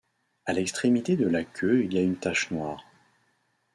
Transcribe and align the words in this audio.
A 0.47 0.53
l’extrémité 0.53 1.15
de 1.15 1.27
la 1.27 1.43
queue 1.43 1.83
il 1.85 1.93
y 1.93 1.99
a 1.99 2.01
une 2.01 2.15
tâche 2.17 2.49
noire. 2.49 2.83